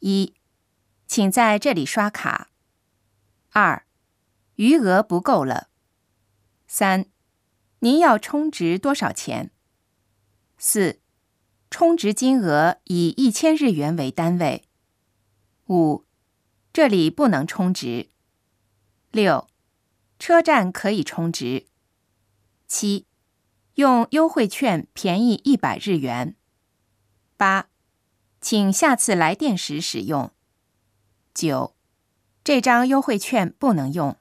[0.00, 0.34] 一，
[1.06, 2.50] 请在这里刷卡。
[3.50, 3.86] 二，
[4.56, 5.70] 余额不够了。
[6.66, 7.06] 三，
[7.78, 9.50] 您要充值多少钱？
[10.58, 11.00] 四，
[11.70, 14.64] 充值金额以一千日元为单位。
[15.68, 16.04] 五，
[16.72, 18.10] 这里不能充值。
[19.10, 19.48] 六，
[20.18, 21.66] 车站可以充值。
[22.66, 23.06] 七，
[23.74, 26.36] 用优惠券便宜一百日元。
[27.36, 27.68] 八，
[28.48, 30.30] 请下次来电时使用。
[31.34, 31.74] 九，
[32.44, 34.16] 这张优惠券不能用。